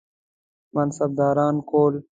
منصبداران 0.73 1.55
کول. 1.69 1.93